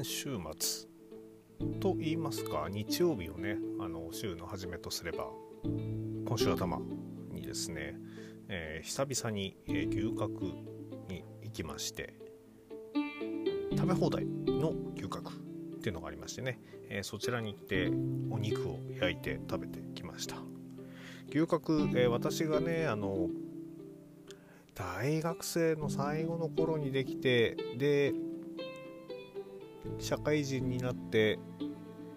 [0.00, 5.26] 連週末と言いますか日曜日をねあの週の初めとすれば
[5.62, 6.78] 今週頭
[7.30, 7.96] にですね、
[8.48, 10.54] えー、久々に、えー、牛角
[11.10, 12.14] に行きまして
[13.76, 16.58] 食べ放題の牛角っていうのがありましてね、
[16.88, 17.88] えー、そちらに行って
[18.30, 20.36] お肉を焼いて食べてきました。
[21.28, 23.28] 牛角、え私がねあの
[24.74, 28.14] 大学生の最後の頃にできてで
[29.98, 31.38] 社会人になって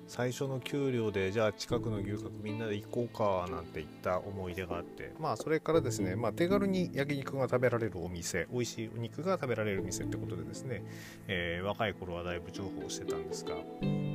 [0.08, 10.84] 最初の給料でじゃあ近くの牛角みんなで行こうかなんていった思い出があってまあそれからですね、まあ、手軽に焼肉が食べられるお店美味しいお肉が食べられる店ってことでですね、
[11.28, 13.56] えー、若い頃はだいぶ重宝してたんですが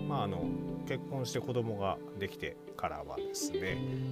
[0.07, 0.45] まああの
[0.87, 3.59] 結婚して子供ができてからはですね、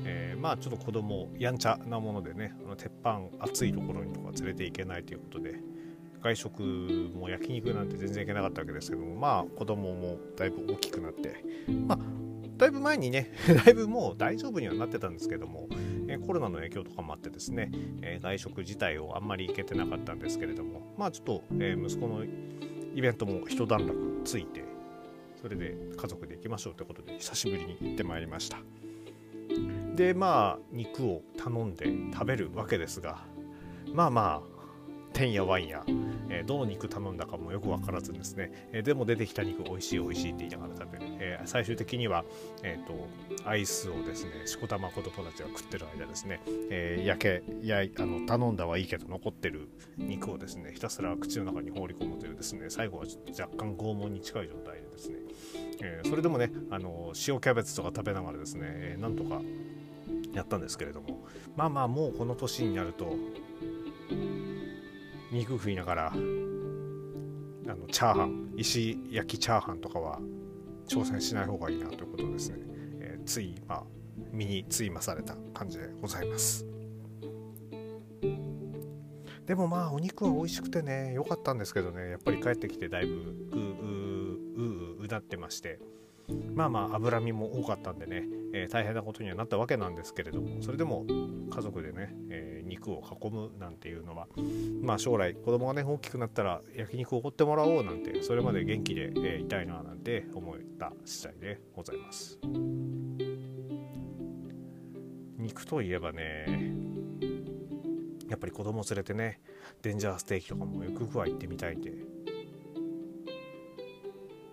[0.05, 5.55] えー、まあちょっと子供やんちゃなものでねあの鉄板熱いところにとか連れて行けないということで
[6.27, 6.63] 外食
[7.15, 11.45] も焼肉なんて全然行けなかったわけですけどもまあ子供もだいぶ大きくなって
[11.87, 11.99] まあ
[12.57, 13.31] だいぶ前にね
[13.65, 15.69] だいぶもう大丈夫にはなってたんですけども、
[16.09, 24.65] えコロナの影響とかもあってですね、え外食自体をあんまり行けてなかったんですけれどもまあちょっと、え息子のイベントも一段落ついて
[25.43, 28.59] それで家族で行きましょうということで久しぶりに行ってまいりました。
[29.95, 33.23] でまあ肉を頼んで食べるわけですが
[33.93, 34.56] まあまあ
[35.13, 35.85] てんやわんや、
[36.29, 42.25] えー、どの肉頼んだかもよく分からずですね、えー、でも出てきた肉美味しい美味しいって言いながら食べる、えー、最終的には、
[42.63, 43.09] えーと、
[43.49, 46.41] アイスをですねしこたま子供たちが食ってる間ですね、
[46.71, 55.17] え焼けやあの頼んだはいいけど残ってる肉をですねひたすら口の中に放り込むというですね最後はちょっと若干拷問に近い状態でですね、
[55.83, 59.41] えそれでもねあの塩キャベツとか食べながらですね、えなんとか
[60.33, 61.27] やったんですけれども。
[61.57, 63.17] まあまあもうこの年になると
[65.37, 70.19] 肉食いながらあのチャーハン石焼きチャーハンとかは
[70.89, 72.59] 挑戦しない方がいいなということですね、
[73.01, 73.83] えー、ついまあ
[74.33, 76.67] 身についまされた感じでございます。
[79.47, 85.79] でもまあお肉は美味しくてね良かったんですけどねやっぱり帰ってきてだいぶううううなってまして
[86.55, 91.05] まあまあ脂身も多かったんでね、えー、大変なことにはなったわけなんですけれどもそれでも
[91.51, 94.27] 家族でね、えー、肉を囲むなんていうのは
[94.83, 102.39] まあ将来子供がね大きくなったら焼肉をおごってもらおうなんてそれまで元気で、えー、いたいななんて思った次第でございます。
[105.39, 106.75] 肉といえばね
[108.29, 109.41] やっぱり子供連れてね
[109.83, 111.93] デンジャーステーキとかもよくくは行ってみたいんで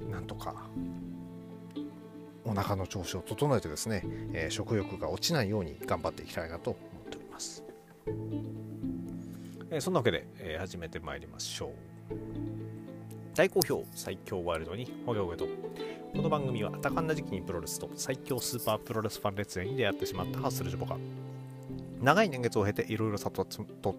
[0.09, 0.69] なんとか
[2.45, 7.63] お腹の調子を整えてですね、えー、食欲が落ちないように頑張っていきたいなと思っております、
[9.71, 11.69] えー、そんなわけで、えー、始めてまいりましょう。
[13.35, 15.47] 大好評最強ワールドにほげほげと
[16.15, 20.97] この番組は多感な時期にプロレスと最強スーパープロレスファン列伝に出会ってしまったハッスルジョボが
[21.99, 23.47] 長い年月を経ていろいろ悟っ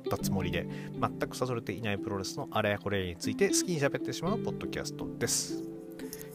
[0.09, 0.69] たつもりで
[1.00, 5.73] 全く悟れていないプロレスのあれやこれについて好きに喋ってしまうポッドキャストです。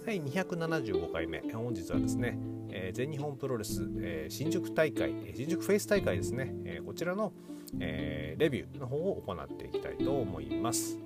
[0.06, 2.38] 第275回目、本日はですね、
[2.70, 7.32] えー、全日本プロレス、えー、新宿大会、新宿フェイス大会ですね、えー、こちらの、
[7.80, 10.98] えレビューの方を行っていきたいと思います。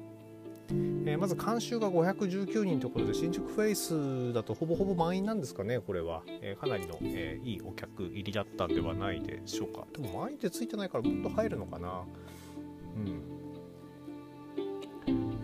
[1.05, 9.85] えまず監修が519人ということで新宿フェイスだとほぼほぼ満員なんですかねこれは、えかなりの、えいいお客入りだったんではないでしょうか。
[9.91, 12.03] でも満員ってついてないからもっと入るのかな。
[12.95, 13.32] うん。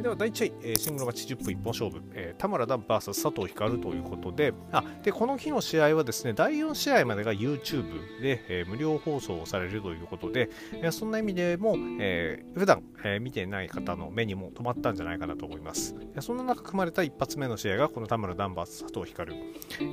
[0.01, 15.95] では第1試合、えー、シングルマッチ10分一本勝負、えー、田村ダン VS 佐藤光ということであでこの日の試合はですね第4試合までが YouTube で、えー、無料放送されるということで、えー、そんな意味でも、えー、普段、えー、見てない方の目にも止まったんじゃないかなと思います。
[16.21, 19.33] そんな中組まれた一発目の試合がこの田村ダン VS 佐藤光、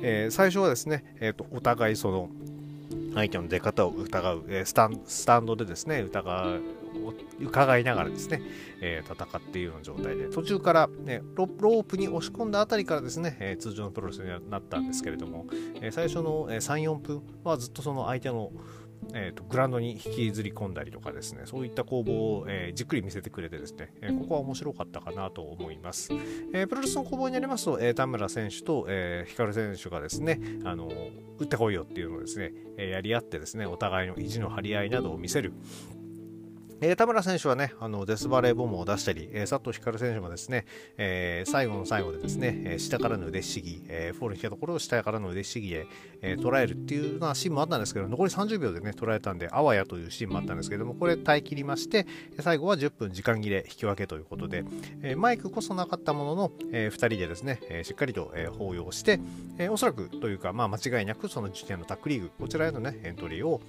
[0.01, 2.29] えー、最初はですね、えーと、お互いその
[3.13, 6.61] 相手の出方を疑う、えー、スタンスタンドでですね疑う
[7.39, 8.41] 伺いながらですね、
[8.81, 15.45] えー、戦っているような状態で、途中から、ね、ロープに押し込んだあたりからですね、えー、通常のプロレスになったんですけれども、
[15.81, 18.51] えー、最初の3、4分はずっとその相手の
[19.13, 26.09] えーと、グラウンドに引きずり込んだりとかですねそういった攻防を、えー、じっくり見せてくれてですね、えー、ここは面白かったかなと思います、
[26.53, 30.89] えー、プロレスの攻防になりますと、え田村選手と、え光選手がですねあの
[31.39, 35.53] 打ってこいよっていうのをですね、えやり合ってですねお互いの意地の張り合いなどを見せる。
[36.79, 40.65] えー、田村選手はね、あのデスバレーボムを出したり、えー、佐藤光選手もですね、
[40.97, 45.87] えー、最後の最後でですね、え下からの腕ひしぎ、えフォールに来たところを下からの腕ひしぎで、
[46.21, 52.05] え捉えるっていうようなシーンもあったんですけど、残り30秒でね、捉えたんで、あわやというシーンもあったんですけども、これ耐え切りまして、
[52.39, 54.63] 最後は10分時間切れ引き分けということで、
[55.01, 59.19] えマイクこそなかったものの、え2人でですね、えしっかりと、え抱擁して、
[59.57, 63.61] えおそらくというか、まあ、間違いなくその時点のタックリーグ、こちらへのね、エントリーを、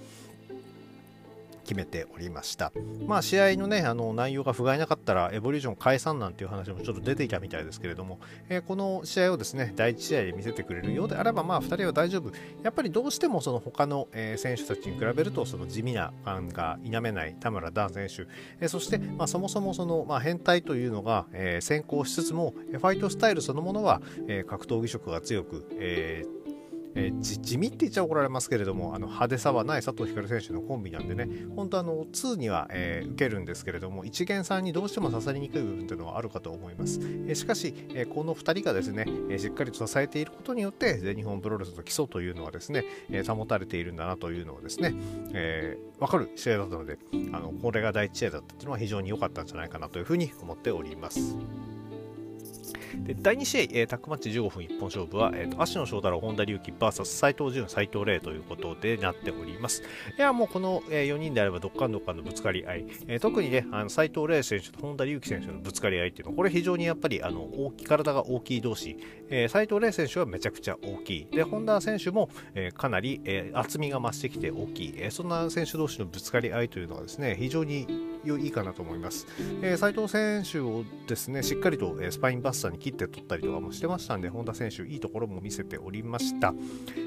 [1.69, 2.71] 決めておりました。
[3.05, 8.19] まあ、試合のね、あの内容が不甲斐なかったら、エボリューション解散なんていう話もちょっと出ていたみたいですけれども、
[8.49, 12.31] えー、この試合をですね、第1試合で見せてくれるようであれば、まあ、2人は大丈夫。
[12.63, 18.25] やっぱりどうしてもその他の、え、選手たちに比べると、その地味な感が否めない田村段選手、
[18.59, 26.38] えー、そして、まあ、そもそもその、まあ、変態というのが、え先行しつつも、ファイトスタイルそのものは、え格闘技色が強く、えー
[26.95, 44.93] えー、地味って言っちゃ怒られますけれどもあの派手さはない佐藤光選手のコンビなんでね本当あの2には、えー、受けるんですけれども一元さんにどうしても刺さりにくい部分というのはあるかと思います、えー、しかし、えこの2人がですね、えしっかりと支えていることによって全日本プロレスの基礎というのはですね、え保たれているんだなというのをですね、
[45.33, 46.97] え分かる試合だったので
[47.33, 51.37] あのこれが第1試合だったというのは非常に良かったんじゃないかなというふうに思っております。
[53.03, 59.81] で第2試合、えー、タックマッチ15分一本勝負は、えーと、足野翔太郎、本田隆起 VS 斎藤潤、斎藤麗ということでなっております。
[60.17, 68.97] いや、もうこの、えー、4人であればどっかんどっかんのぶつかり合い、えー、特にね、あの斎藤麗選手と本田隆起選手のぶつかり合いっていうのは、これ非常にやっぱりあの大き体が大きい同士、
[69.29, 71.27] えー、斎藤麗選手はめちゃくちゃ大きい。
[71.31, 75.11] で、本田選手も、えー、かなり、えー、厚みが増してきて大きい、えー。
[75.11, 77.87] そんな選手同士のぶつかり合いというのはですね、非常に
[78.25, 79.27] いいかなと思います。
[79.61, 86.53] えー、斉藤選手をですね、しっかりと、スパインバスターに切って取ったりとかもしてましたんで、本田選手、いいところも見せておりました。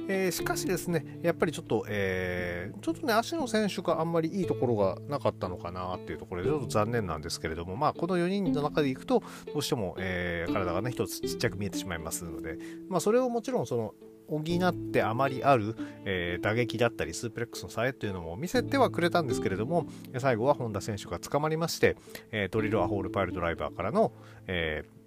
[0.08, 9.22] えー、しかしですね、やっぱりちょっと、えー、ちょっとね、足の選手があんまりいいところがなかったのかなっていうところで、ちょっと残念なんですけれども、まあ、この4人の中でいくと、
[9.52, 13.94] どうしても、えー、体がね、一つちっちゃく見えてしまいますので、まあ、それをもちろん、その、
[14.38, 19.86] 補ってあまりある、えー、打撃だったりスープレックスのさえというのも見せてはくれたんですけれども
[20.18, 21.96] 最後は本田選手が捕まりまして、
[22.30, 24.12] えー、ドリルアホールパイルドライバーからの、
[24.46, 25.01] えー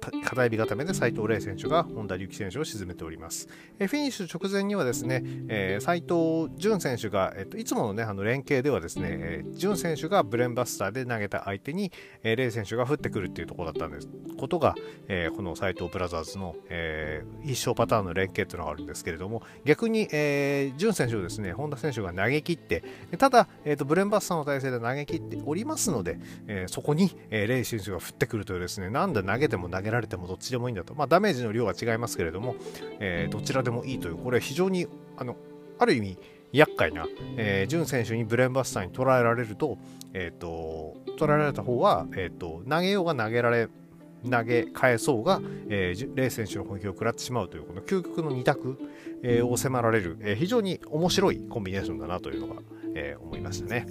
[0.00, 3.48] 片指固めで斉藤麗選手が本田隆起選手を沈めております。
[3.78, 11.92] えフィニッシュ直前にはですね、えー、斉藤潤選手が、えっと、いつもの,、ね、あの連携ではですね、えー、潤選手がブレンバスターで投げた相手に、
[12.22, 14.08] えー、選手が降ってくるっていうところだったんです
[14.38, 14.74] ことが、
[15.08, 22.82] えー、この斉藤ブラザーズの、えー、必勝パターンの連携っていうのがあるんですけれども逆に、えー、潤選手をですね本田選手が投げ切って
[23.18, 32.56] ただ、えーと、ブレンバスターの体勢で投げ切っておりますので、えー、そこに、えー、選手が降ってくるというですねなんだ投げても投げられてもどっちでもいいんだと、まあ、ダメージの量は違いますけれども、
[33.00, 35.36] えー、どちらでもいいという、これ非常にあの
[35.78, 36.18] ある意味
[36.52, 37.06] 厄介な、
[37.36, 39.78] えー、ジュン選手にブレンバスターに捉えられると、
[40.12, 43.68] え、ー、と、捉えられた方は、え、ー、と、投げようが投げられ、
[44.28, 48.78] 投げ返そうが、えー、レイ選手の本気を食らってしまうという、この究極の2択、
[49.22, 52.60] えー、を迫られる、えー、非常に面白いコンビネーションだなというのが、
[52.94, 53.86] え、思いましたね。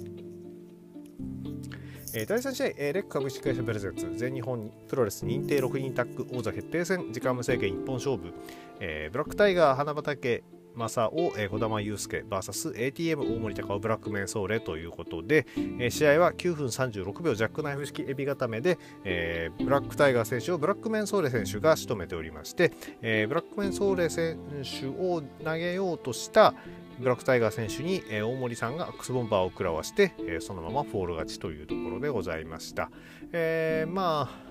[2.12, 8.32] えー、第3試合、えー、レック株式会社プレゼンツ全日本プロレス認定6人タッグ王座決定戦時間無制限一本勝負、
[8.80, 10.42] えー、ブロックタイガー花畑
[10.74, 22.72] 正雄、えー、児玉悠介 VSATM 大森高尾ブラックメンソーレということで、えー、試合は9分36秒ジャックナイフ式エビ固めで、えー、ブラックタイガー選手をブラックメンソーレ選手が仕留めておりまして、
[23.02, 26.54] えー、ブラックメンソーレ選手を投げようとした、
[27.00, 32.90] ブラックタイガー選手に、えー、大森さんがアックスボンバーを食らわして、えー、そのままフォール勝ちというところでございました。
[33.32, 34.50] えー、まあ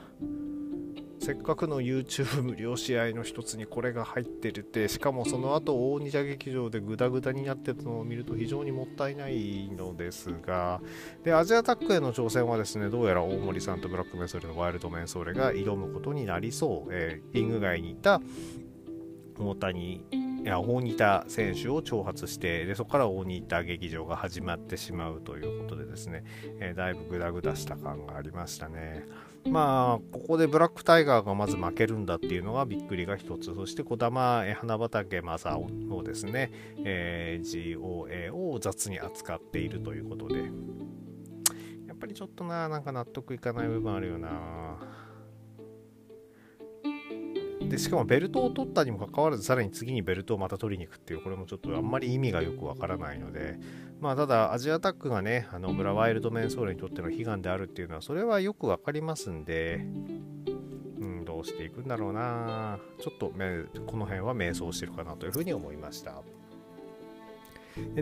[1.29, 10.81] せっかくの YouTube 無料試合の一つにこれが入ってるってしかもその後大仁田劇場でグダグダになってたのを見ると非常にもったいないのですが
[11.23, 18.19] でアジアタッグへの挑戦はですねどうやら大森さんとブラックメンソーレのワイルドメンソーレが挑むことになりそう、えー、リング外にいた
[19.37, 20.03] 大谷
[20.41, 26.23] いや大仁田選手を挑発してでそこから大仁田劇場が始まってしまうということでですね、
[26.59, 29.05] えー、だいぶグダグダした感がありましたね。
[29.45, 33.53] まあここでブラックタイガーがまず負けるんだっていうのがびっくりが一つ。
[33.55, 36.51] そして児玉花畑正雄のですね、
[36.83, 40.39] えー、GOA を雑に扱っているということで。
[41.87, 44.77] やっぱりちょっとななんか納得いかない部分あるよな。
[47.67, 53.59] でしかもベルトを取ったにもかかわらずさらに次にベルトをまた取りに行くっていうこれもちょっとあんまり意味がよくわからないので。
[53.99, 59.81] まあただアジアタックがねあのブラワイルドメンソールにとっての悲願であるっていうのはそれはよく分かりますんで
[60.99, 62.79] うんどうしていくんだろうな。
[62.99, 63.31] ちょっと
[63.85, 66.21] この辺は迷走してるかなというふうに思いました。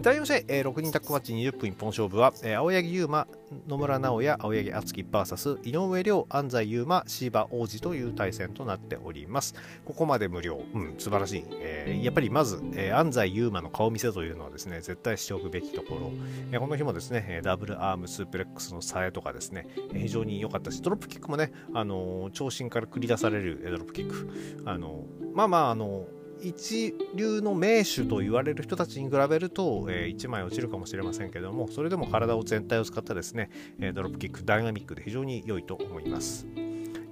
[0.01, 3.27] 第4試合、えー、6人タッグマッチ20分一本勝負は、えー、青柳優馬、
[3.67, 9.55] 野村直哉、青柳敦樹 VS 井上涼、安西優馬、芝王子という対戦となっております。
[9.85, 11.43] ここまで無料、うん、素晴らしい。
[11.59, 16.11] えー、やっぱりまず、えー、安西優馬の顔見せというのはですね、絶対しておくべきところ。
[16.51, 24.29] えー、この日もですね、ダブルアームスープレックスのさえとかですね、非常に良かったし、ドロップキックもね、あのー、長身から繰り出されるドロップキック。
[24.65, 36.47] あのー、まあまあ、あのー一流の名手と言われる人たちに比べると、えー、1枚落ちるかもしれませんけどもそれでも体を全体を使ったですね、え、ドロップキックダイナミックで非常に良いと思います。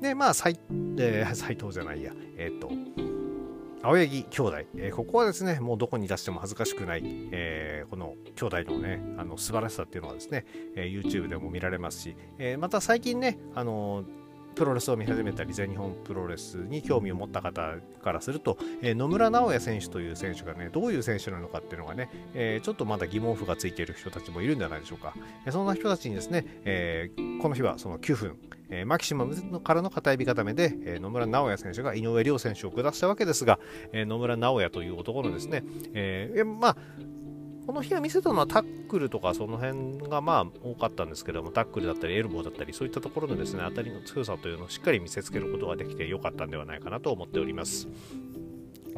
[0.02, 0.60] でまあ斎、
[1.00, 2.70] えー、藤じゃないやえっ、と
[3.82, 14.04] 青柳兄弟、えー、ここはですね、もうどこに出しても恥ずかしくない、えー、この兄弟のね、あの素晴らしさっていうのはですね、えー、YouTube でも見られますし、えまた最近ね、あの
[14.56, 25.14] プロレスを見始めたり全日本プロレスに興味を持った方からすると、えー、野村直哉選手という選手がねどういう選手なのかっていうのがね、えー、ちょっとまだ疑問符がついている人たちもいるんじゃないでしょうか、
[25.46, 28.38] えー、そんな人たちにですね、えこの日はその9分、
[28.70, 33.60] えー、マキシマムからの片指固めで、えー、野村直哉選手が井上涼選手を下したわけですが、
[33.92, 36.78] えー、野村直哉という男のですね、えー、まあ
[37.76, 47.90] この日は見せたのはタックルとかその辺がまあ多かったんですけども、タックルだったりエルボーだったり、そういったところのですね、当たりの強さというのをしっかり見せつけることができてよかったんではないかなと思っております。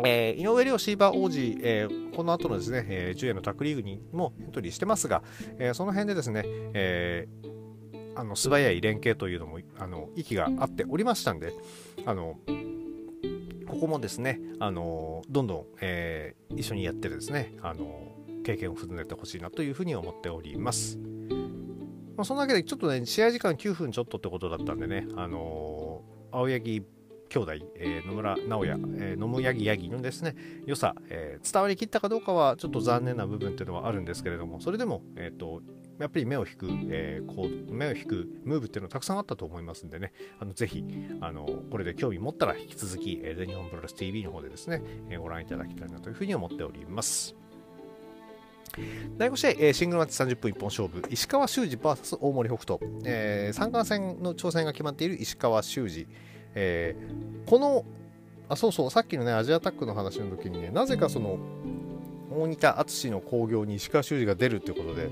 [0.05, 5.23] えー、井上涼シーバー王子、えー、この後のですね、えー、10円のタックリーグにもエントリーしてますが、
[5.57, 11.51] えー、その辺でですね、えー、あの素早い連携というのもあの息が合っておりましたんで、
[12.05, 12.37] あの
[13.67, 18.16] ここもですね、あのどんどん、えー、一緒にやってですね、あの
[18.47, 20.97] 経験を踏んでてほしいなというふうに思っております。
[22.15, 26.83] まあ、そんなわけでちょっとね試合時間9分ちょっとってことだったんでね、あのー、青柳
[27.29, 30.35] 兄弟、えー、野村直哉、えー、野村ヤギヤギのですね
[30.65, 35.61] 良さ、えー、伝わりきったかどうかはちょっと残念な部分っていうのはあるんですけれどもそれでも、えーと、
[35.99, 40.83] やっぱり目を引く、えー、こう目を引くムーブっていうのはたくさんあったと思いますんでねあのぜひ
[41.19, 47.35] あのこれで興味持ったら引き続き、えー、全日本プロレス TV の方でですね、えー、ご覧いただきたいなというふうに思っております。
[49.17, 56.07] 第5試合、えー、シングルマッチ30分一本勝負、石川修司 VS 大森北斗、えー、三冠戦の挑戦が決まっている石川修司、
[56.55, 57.85] えー、この、
[58.49, 61.39] あ、そうそう、さっきのね、アジアタックの話の時にね、なぜかその、
[62.31, 65.09] 大仁田淳の興行に石川修司が出るということで、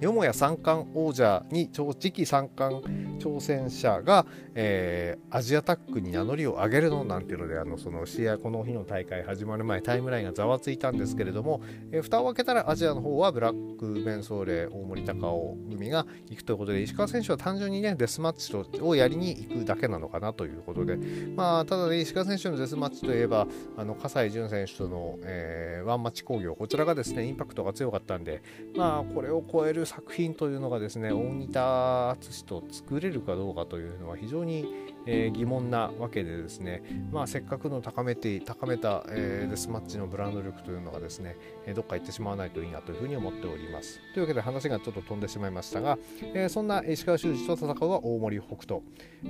[0.00, 2.82] よもや三冠王者に次期三冠
[3.18, 20.96] 挑戦者が、えー、アジアタックに名乗りを上げるのなんていうのであのその試合この日の大会始まる前タイムラインがざわついたんですけれども、えー、蓋を開けたらアジアの方はブラックメンソーレ大森高尾組が行くということで石川選手は単純にねデスマッチをやりに行くだけなのかなということで
[21.34, 28.42] まあただね石川選手のデスマッチといえばあの葛西潤選手との、えー、ワンマッチ工業こちらがですねインパクトが強かったんで
[28.76, 34.66] まあこれを超える作品というのがですね大仁田淳と作れるかどうかというのは非常に、
[35.10, 41.36] えー、疑問なわけでですね、まあ、せっかくの高めて高めた、えー、デスマッチのブランド力というのがですね、
[41.66, 44.00] え、どっか行ってしまわないといいなというふうに思っております。
[44.12, 45.98] というわけで話がちょっと飛んでしまいましたが、
[46.34, 48.82] え、そんな石川修司と戦うは大森北斗、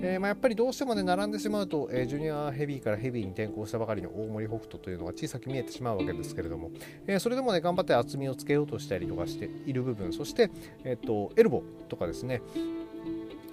[0.03, 6.73] えまあ、やっぱりどうしてもね並んでしまうと、え、ジュニアヘビーからヘビーに転向したばかりの大森北斗というのが小さく見えてしまうわけですけれども、
[7.07, 10.51] え、それでもね頑張って厚みをつけようとしたりとかしている部分そして、
[10.83, 12.43] えーと、エルボとかですね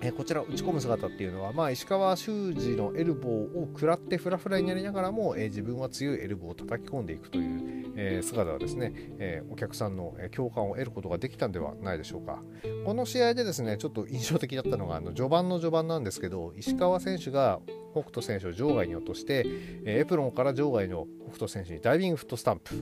[0.07, 12.43] えこちら打ち込む姿っていうのは、まあ、石川修司のエルボーを食らってフラフラになりながらも、え自分は強いエルボーを叩き込んでいくという、え姿はですね、えお客さんの共感を得ることができたんではないでしょうか。
[12.85, 17.59] この試合でですねちょっと印象的だったのがあの序盤の序盤なんですけど石川選手が
[17.93, 19.45] 北斗選手を場外に落として、
[19.85, 22.75] えエプロンから場外の北斗選手にダイビングフットスタンプ。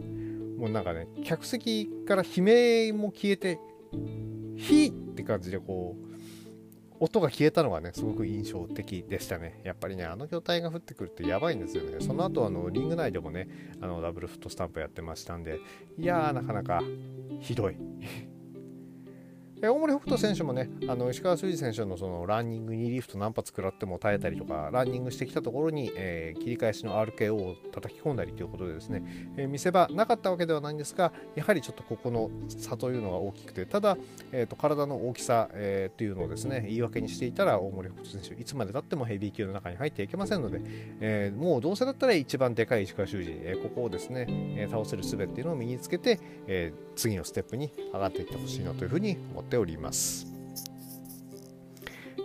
[0.57, 3.59] もうなんかね客席から悲鳴も消えて
[4.55, 6.12] ヒーって感じでこう
[7.03, 9.59] 音が消えたのがね、すごく印象的でしたね。
[9.65, 11.97] やっぱりね、あの筐体が降ってくるってやばいんですよね。
[11.99, 13.49] その後、あの、リング内でもね、
[13.81, 15.59] あの、ダブルフットスタンプやってましたんで、
[15.99, 16.81] いやー、なかなか
[17.41, 17.75] ひどい。
[19.69, 29.03] 大森北斗選手もね、あの石川修司選手のそのランニングにリフト何発食らっても耐えたりとか、ランニングしてきたところに、えー、切り返しの RKO を叩き込んだりということでですね、
[29.37, 33.97] えー、見せ場なかったわけではないんですが、やはりちょっとここの差というのが大きくて、ただ、
[34.33, 40.59] えーと、体の大きさ、えー、というのをですね、言い訳にしていたら、大森北斗選手、いつまでたってもヘビー級の中に入っていけませんので、
[40.99, 44.25] えー、もうどうせだったら一番でかい石川修司、えここをですね、
[44.57, 49.52] え倒せる術っていうのを身につけて、え次のステップに上がっていってほしいなというふうに思ってます。
[49.53, 50.27] ております。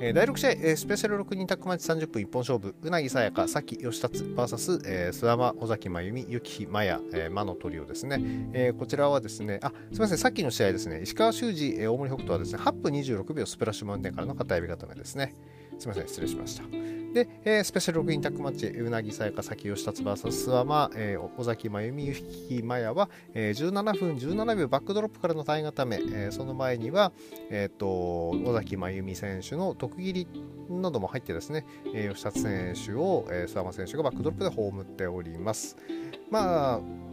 [0.01, 8.21] えー、第6試合、えー、スペシャル6人タッグマッチ30分一本勝負、うなぎさやか、さきよしたつ VS、えー、諏訪間、尾崎真由美、ゆきひまや、えー、魔のトリオですね、
[8.53, 8.79] えー。
[8.79, 15.35] こちらはですね、あ、すみません、さっきの試合ですね、石川修司、えー、大森北斗はですね、8分26秒スプラッシュマウンテンからの片指固めですね。
[15.81, 16.98] すみません、失礼しました。
[17.13, 27.13] で、えー、スペシャル6人タッグマッチ、うなぎさやか、さきよしたつ VS 諏訪間、えー、尾崎真由美、ゆきまやは、えー、17分17秒バックドロップからの体固め、えー、その前には、
[27.51, 27.89] え、ー、と、
[28.31, 30.29] 尾崎真由美選手の特切り
[30.71, 35.77] なども入ってですね、えー、吉田選手を、えー、諏訪間選手がバックドロップで葬っております。
[36.31, 37.08] まあ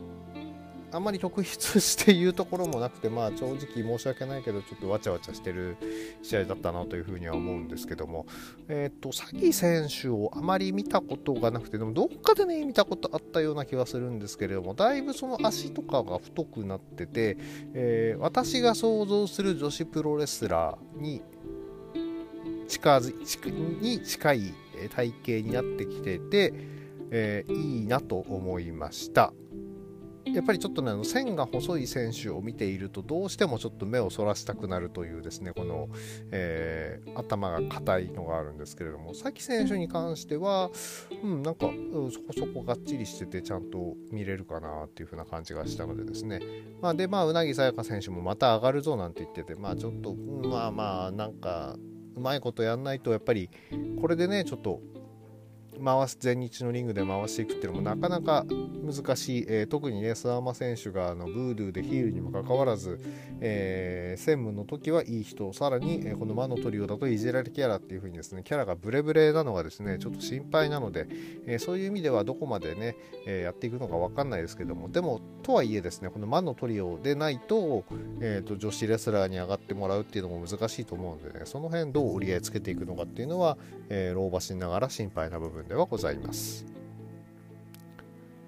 [0.96, 5.76] あんまり特筆して言うところもなくて、まあ、正直申し訳ないけど、ちょっとわちゃわちゃしてる
[6.22, 8.26] 試合だったなというふうには思うんですけども、
[8.70, 17.38] えっ、と、サギ選手をあまり見たことがなくて、でもどっかでね、見たことあったような気がするんですけれども、だいぶその足とかが太くなってて、
[17.74, 21.22] えー、私が想像する女子プロレスラーに
[22.70, 24.54] 近づに近い
[24.96, 26.54] 体型になってきてて、
[27.12, 29.34] えー、いいなと思いました。
[30.34, 35.90] やっぱりちょっとねあの線が細い選手を見ているとどうしてもちょっと目をそらしたくなるというですねこの、
[36.32, 40.72] えー、頭が硬いのがあるんですけれども崎選手に関しては、
[41.24, 46.42] うん、なんか、うん、そこそこがっちりしててちゃんと見れるかなっていう風な感じがしたのでですね、
[46.82, 51.78] まあ、でまあうなぎさやか選手もまた上がるぞなんて言っててまあちょっとまあまあなんか
[52.16, 53.50] うまいことやんないとやっぱり
[54.02, 54.82] これでねちょっと
[55.84, 58.46] 回す全日のリングで回していくっていうのもなかなか
[58.84, 63.00] 難しい、えー、特にね諏訪間選手があのブードゥーでヒールにもかかわらず、
[63.42, 71.08] えー、専務の時はいい人さらに、えー、この魔のトリオだといじられキャラっていう風にですねキャラがブレブレなのがですねちょっと心配なので、
[71.46, 77.84] えー、そういう意味ではどこまでね、えー、やっていくのか分かんないですけどもでもとはいえですねこの魔のトリオでないと,、
[78.22, 83.58] えーと、女子レスラーに上がってもらうっていうのも難しいと思うのでねその辺どう折り合いつけていくのかっていうのは、
[83.90, 86.66] え、老婆しながら心配な部分ではございます。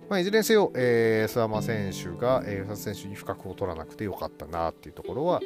[0.10, 5.42] まあ、いずれにせよ、えー、諏訪間選手が、えー、選手に不覚を取らなくてよかったなっていうところは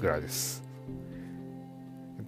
[0.00, 0.64] ぐらいです。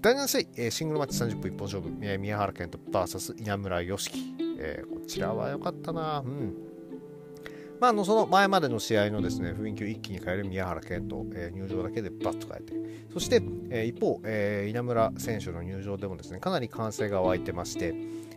[0.00, 4.12] 第7試合、えー、シングルマッチ30分一本勝負、宮原健人 VS 稲村良樹、
[4.60, 6.20] えー、こちらは良かったな。
[6.25, 6.68] うん
[7.80, 12.75] まあ、あのその前までの試合のですね雰囲気を一気に変える宮原健人、えー、入場だけでバッと変えて
[13.12, 17.94] そして、えー、一方、えー、稲村選手の入場でもですねかなり歓声が湧いてまして、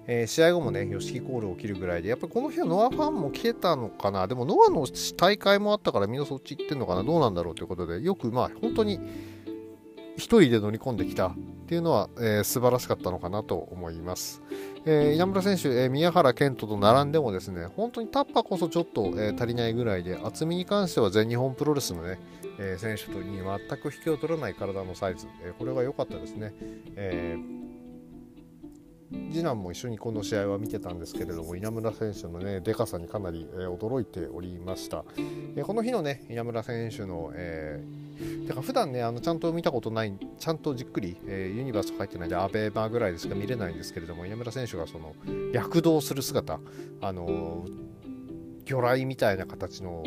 [0.08, 4.88] えー、試合後もね、吉木コールを切るぐらいで、やっぱりこの日はノアファンも来てたのかな、でもノアの
[5.18, 11.36] 大会もあったからみんなそっち行ってんのかな、どうなんだろうということで、よくまあ本当に1人で乗り込んできたっ
[11.68, 14.42] ていうのは、えー、素晴らしかったのかなと思います。
[14.86, 22.20] えー、稲村選手、えー、宮原健人と並んでもですね、本当にタッパーこそちょっと、えー、足りないぐらいで、厚みに関しては全日本プロレスのね、
[22.60, 26.54] え選手とに全く引きを取らない体のサイズ、えこれが良かったですね。
[26.96, 27.38] え
[29.12, 45.14] 次男も一緒にこの試合は見てたんですけれども稲村選手のねでかさにかなり、えー、驚いておりました、えー、この日のね稲村選手の、えー、てか普段ねあのちゃんと見たことないちゃんとじっくり、えー、ユニバース入ってないでアベマぐらいでしか見れないんですけれども稲村選手がその
[45.54, 46.60] 躍動する姿
[47.02, 47.66] あの
[48.66, 50.04] 魚雷みたいな形の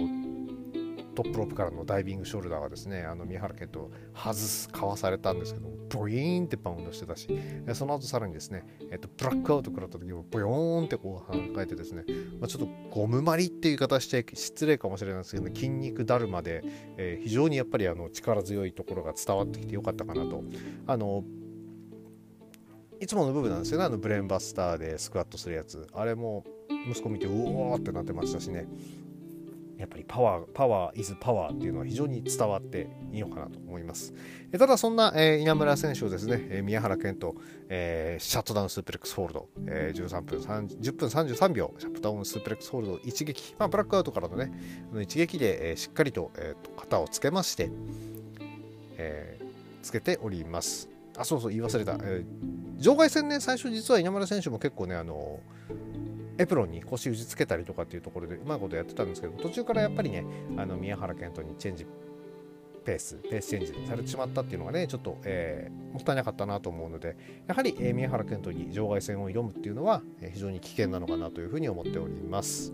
[1.14, 7.29] トップロープからのダイビングショルダーがですねあの宮原健と外すかわされたんですけどボイーンってバウンドしてたし
[7.74, 12.05] その後さらにですね、えっと、ブラックアウト食らった時もボヨーンってこう跳ねてですね、
[12.40, 16.62] まあ、ちょっとゴムまりっていう言い方して失礼かもしれないですけど、ね、筋肉だるまで、
[16.96, 20.42] えー、非常にやっぱりあの力強いところが伝わってきてよかったかなと。
[20.87, 21.24] あの
[23.00, 25.87] いつもの部分なんですよねあのブレーンバスターでスクワットするやつ。
[25.92, 26.44] あれも
[26.88, 28.66] 息子見てうおーってなってましたしね。
[29.78, 34.14] やっぱりパワー、パワーイズパワーっていうのは非常に伝わっていいのかなと思います。
[34.52, 37.34] えただそんな、えー、稲村選手をですね、えー、宮原健と、
[37.68, 44.52] えー、シャットダウンスープレックスホールド、えー、13分10分33秒、シャットダウンスープレックスホールド一撃、まあ、ブラックアウトからのね、
[45.02, 47.70] 一撃で、えー、しっかりと,、えーと、肩をつけまして、
[48.96, 49.44] えー、
[49.82, 50.88] つけております。
[51.16, 51.94] あ、そうそう、言い忘れた。
[52.02, 60.24] えー、場外戦ね、最初実は稲村選手も結構ね、あのーエプロンに腰打ちつけたりとかっていうところでうまいことやってたんですけど途中からやっぱりね
[60.56, 61.86] あの宮原健人にチェンジ
[62.84, 67.16] ペースペースチェンジされてしまったっていうのがねちょっと、えー、もったいなかったなと思うので
[67.46, 72.72] やはり、えー、宮原健人に場外戦を挑むっていうのは、えー、非常に危険なのかなというふうに思っております。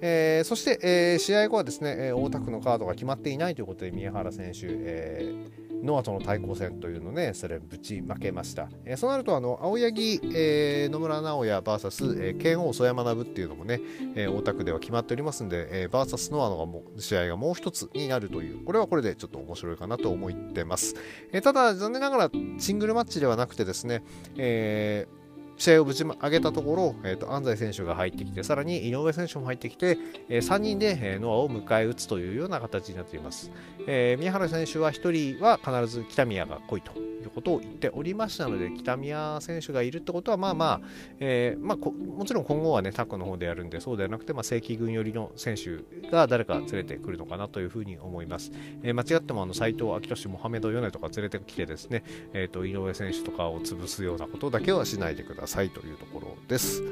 [0.00, 13.80] えー、そして、えー、試合後はですね、えー、大田区のカードが決まっていないということで宮原選手、えーノアとの対抗戦というのねそれぶち負けました、えー、そうなるとあの青柳、えー、野村直哉 VS、えー、剣王曽山学っていうのもね、
[14.16, 20.94] えー、大田区では決まっておりますんで、えー、VS ノアのがも試合がもう一つになるというこれはこれでちょっと面白いかなと思ってます、
[21.32, 24.02] えー、ただ残念ながらシングルマッチではなくてですね、
[24.36, 25.23] えー
[25.56, 33.50] 試合をぶち上げたところ、えーと、安西選手が入ってきて、さらに井上選手も入ってきて、えー、3人で、えー、ノアを迎え撃つというような形になっています。
[33.86, 40.80] えー、宮原選手は1人は必ず北宮が来いということを言っておりましたので、北宮選手がいるってことは、まあまあ、
[41.20, 48.52] えー、まあ、もちろん今後はね、タッグの方でやるんで、そうではなくて、まあ、正規軍寄りの選手が誰か連れてくるのかなというふうに思います。
[48.82, 56.82] えー、間違ってもあの斉藤明俊、モハメド・ヨネとか連れてきてですね、えーと、井上選手とかを潰すようなことだけはしないでくださいというところです。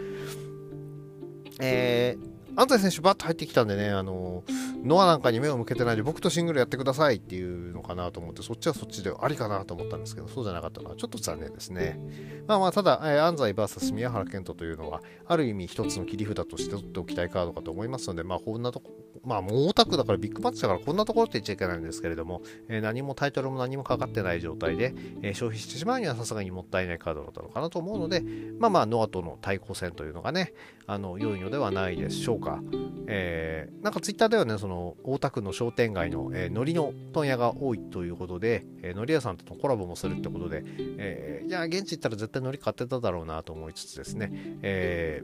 [1.61, 4.45] えー安西選手、バッと入ってきたんでね、あの
[4.85, 11.99] ノアなんかに目を向けてないで、僕とシングルやってくださいっていうのかなと思って、そっちはそっちでありかなと思ったんですけど、そうじゃなかったのはちょっと残念ですね。
[12.47, 18.91] まあまあ、ただ、えー、安西 VS 宮原健人というのは、ある意味一つの切り札として取っておきたいカードかと思いますので、まあ、こんなとこ、
[19.25, 28.23] まあ、もうオタクだからビッグマッチだからこんなところって言っちゃいけないんですけれども、えー、何もタイトルも何もかかってない状態で、えー、消費してしまうにはさすがにもったいないカードだったのかなと思うので、
[28.59, 30.53] まあまあ、ノアとの対抗戦というのがね、
[30.87, 32.63] あの良いのではないでしょうか。
[33.07, 40.63] えー、なんかツイッターではね、その大田区の商店街の、えー、海苔の問屋が多いということで、えー、海苔屋さんとのコラボもするってことで、
[40.99, 44.31] えー、いや、現地行ったら絶対海苔買ってただろうなと思いつつですね、
[44.63, 45.23] え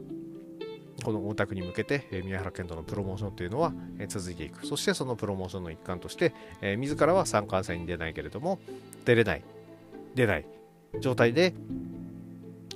[0.99, 4.65] ー、この大田区に向けて、えー、宮原健人のプロモーションというのは、えー、続いていく。
[4.65, 8.59] そしてそのプロモーションの一環として、えー、自らは三冠戦に出ないけれども、
[9.05, 9.43] 出れない、
[10.15, 10.45] 出ない
[10.99, 11.53] 状態で、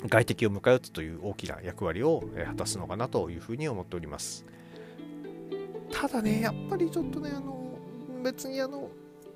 [0.08, 4.46] 外敵を迎え撃つという大きな役割を果たすのかなというふうに思っております。
[5.92, 7.78] ただね、やっぱりちょっとね、あの
[8.24, 8.90] 別にあの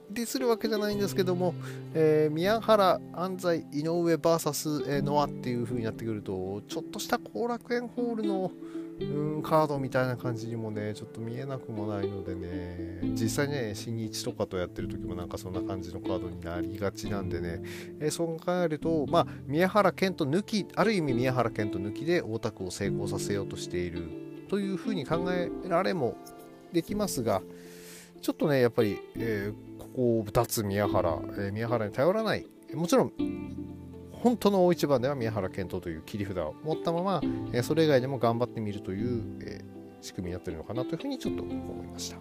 [0.10, 1.54] ディスるわけじゃないんですけども、
[1.94, 8.52] えー、宮原、安西、井上 VS、えー、ノアっていう風になってくると、ちょっとした後楽園ホールの
[9.00, 17.62] うんカードみたいな感じにもね、ちょっと見えなくもないのでね、実際ね、新日とかとやってる時もなんかそんな感じのカードになりがちなんでね、
[18.00, 24.28] えー、そう考えると、まあ、宮原健人抜き、ある意味宮原健人抜きで大田区を成功させようとしている。
[24.48, 26.16] というふうに考えられも
[26.72, 27.42] できますが、
[28.22, 33.14] ちょっとね、やっぱり、えー、ここを脱宮原、えー、宮原に頼らない、もちろん、
[34.22, 37.22] 本当の大一番では宮原健人という切り札を持ったまま、
[37.54, 39.62] え、それ以外でも頑張ってみるという、え、
[40.02, 42.18] 仕組みになってるのかなというふうにちょっと思いました。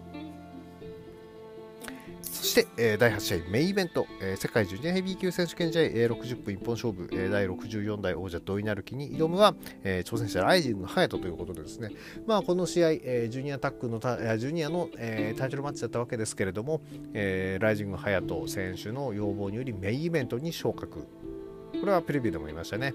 [2.22, 9.54] そして、えー、第8試合メインイベント、えー、世界ジュニアヘビー級選手権試合、えー、60分一本勝負、えー、第64代王者土井成樹に挑むは、
[9.84, 11.90] えー、挑戦者ライジンの隼人ということでですね、
[12.26, 16.82] まあ、この試合、えー、ジュニアタックのたジュニアの、えー、タイトルマッチだったわけですけれども、
[17.14, 21.06] えー、ライジング隼人選手の要望によりメインイベントに昇格
[21.80, 22.94] これはプレビューでも言いましたね、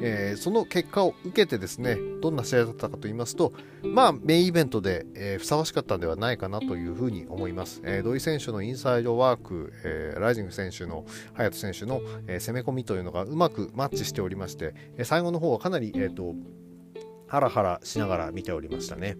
[0.00, 16.34] えー、その結果を受けてですねどんな試合だったかと言いますとまあメインイベントで、えー、ふさわしかったんではないかなというふうに思います、えー、土井選手のインサイドワーク、えー、ライジング選手の隼人選手の、えー、攻め込みというのがうまくマッチしておりまして、えー、最後の方はかなり、えーと
[17.32, 19.16] ハラハラしながら見ておりましたね。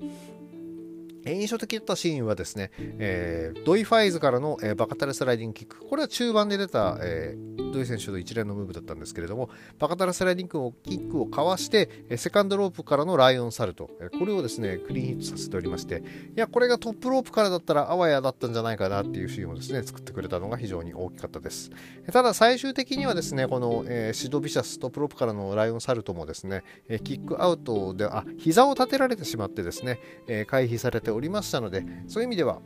[1.24, 5.78] 印象的だったシーンはですね、えー、ドイファイズからの、えー、バカタレスライディングキック。
[5.88, 13.90] これは中盤で出た、えー、ドイ選手の一連のムーブだったんですけれども、バカタレスライディングをキックをかわして、えー、セカンドロープからのライオンサルト。
[14.00, 16.02] えー、これをですね、クリーンヒットさせておりまして、い
[16.34, 21.70] や、これがトップロープからだったらあわやだったんじゃないかなっていうシーンをですね、作ってくれたのが非常に大きかったです。
[22.10, 32.60] ただ、最終的にはですね、この、えー、シドビシャストップロープからのライオンサルトもですね、えー、キックアウトで、あ、膝を立てられてしまってですね、えー、回避されておりましたので、そういう意味では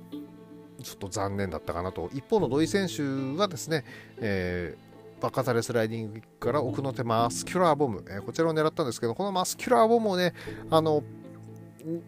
[0.82, 2.10] ちょっと残念だったかなと。
[2.12, 3.84] 一方の土井選手はですね、
[4.18, 10.34] えー、バカザレスライディングから奥の手マスキュラーボム、えー、こちらを狙ったんですけどこのマスキュラーボムをね
[10.70, 11.02] あの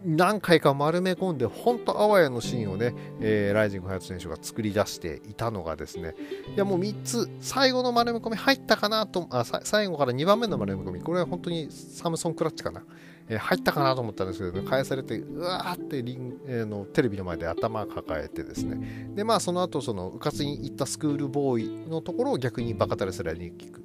[0.05, 6.15] 何回か丸め込んで、本当あわやのシーンをね、えー、ライジング隼人選手が作り出していたのがですね、
[6.53, 12.83] いやもう3つ、最後の丸め込み入ったかなと、あ最後から2番目の丸め込み、これは本当にサムソンクラッチかな。
[13.29, 23.83] えー、入ったかなと思ったんですけど、ね、返されて、うわーってリン、えー、のテレビの前で頭抱えてですね、で、まあその後、その、うかつに行ったスクールボーイのところを逆にバカタレスライにキック、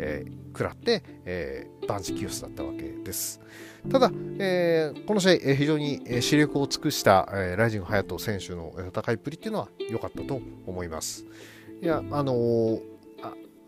[0.00, 3.40] えー、食らって、えー、バンジキュースだったわけです。
[3.90, 11.24] ただ、えー、この試合、えー、非常に、えー、視力を尽くした、えー、ライジング隼人選手の戦いっぷりっていうのは良かったと思います。
[11.82, 12.94] いや、あのー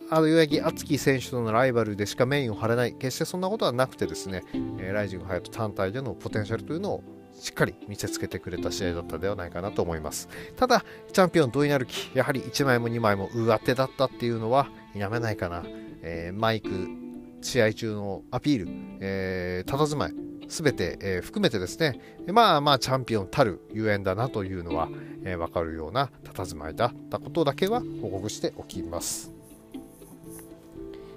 [0.08, 4.44] あの、代々木敦樹選手とのライバルでしかメインを張れない、決してそんなことはなくてですね、
[4.78, 7.04] えー、ライジング隼人単体でのポテンシャルというのを
[7.38, 10.28] しっかり見せつけてくれた試合だったではないかなと思います。
[10.56, 15.62] ただチャンピオン土井成樹やはり1枚も2枚も上手だったっていうのは否めないかな、
[16.02, 16.68] えー、マイク
[17.40, 18.68] 試合中のアピール、
[19.00, 20.14] えー、佇まい
[20.48, 22.00] すべて、えー、含めてですね、
[22.32, 24.88] まあまあチャンピオンたるゆえんだなというのは、
[25.24, 29.32] えー、分かるような佇まいだったことだけは報告しておきます。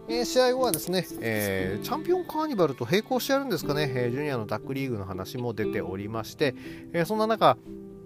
[0.07, 6.55] えー、試合後はですね、えー、チャンピオンカーニバルと並行してやるんですかね、えー、ジュニアのダックリーグの話も出ておりまして、
[6.93, 7.57] えそんな中、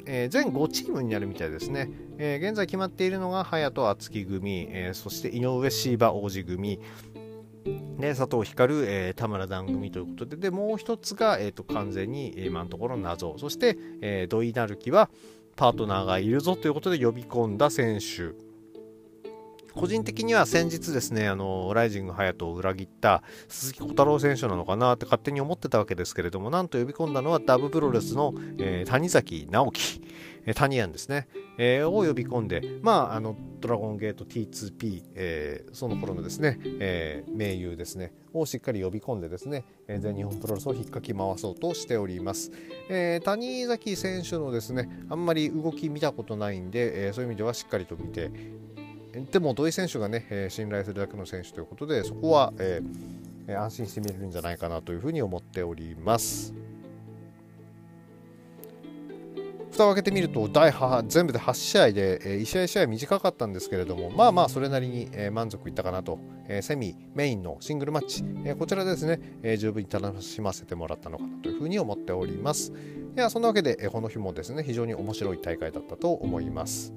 [0.06, 6.82] え全5チームになるみたいですね、え現在決まっているのが隼人敦樹組、えそして井上シーバ王子組、
[7.64, 13.38] で佐藤光、えー、田村段組ということででもう一つが、えーと、完全に、今のところ謎。
[13.38, 15.10] そして、えー、土井成樹は
[15.56, 18.54] パートナーがいるぞということで呼び込んだ選手。
[19.74, 30.02] 個人的には先日ですね、あのライジング隼人を裏切った鈴木小太郎選手なのかなって勝手に思ってたわけですけれども、なんと呼び込んだのはダブプロレスの、えー、谷崎直樹、
[30.46, 31.28] えー、谷アンですね、
[31.58, 42.52] えー、を呼び込んで、まあ、あのドラゴンゲート T2P、えー、その頃のですね、えー、盟友ですね、をしっかり呼び込んでですね、えー、全日本プロレスを引っかき回そうとしております。
[42.90, 48.32] えー、谷崎選手のですね、あんまり動き見たことないんで、えー、そういう意味ではしっかりと見て、
[49.32, 56.54] でも土井選手がね、えー、信頼するだけの選手ということでそこは、えー、安心して見れるんじゃないかなというふうに思っております。
[59.74, 60.72] 蓋を開けてみると第
[61.08, 72.72] 全部で8試合で、え、1試合1試合短かったんですけれどもまあまあそれなりに、え、満足いったかなと、え、セミメインのシングルマッチ、え、こちらですね、え、十分に楽しませてもらったのかなというふうに思っております。
[73.16, 76.94] いやそんなわけで、え、この日もですね非常に面白い大会だったと思います。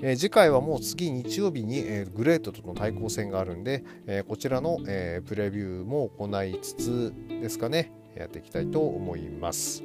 [0.00, 9.82] え、次回はもう次日曜日に、え、グレートとの対抗戦があるんで、え、こちらの、えプレビューも行いつつですかねやっていきたいと思います。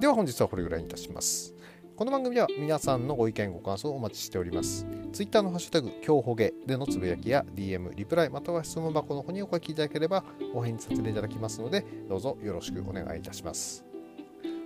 [0.00, 1.54] では本日はこれぐらいにいたします。
[1.94, 4.86] この番組では皆さんのご意見ご感想をお待ちしております。
[5.12, 13.84] Twitter のハッシュタグ、今日ほげでのつぶやきや DM、リプライ、または質問箱の方にお書きいただければお返事させていただきますので、どうぞよろしくお願いいたします。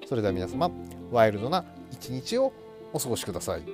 [0.07, 0.71] それでは皆様、
[1.11, 2.53] ワイルドな一日を
[2.93, 3.65] お過ごしください。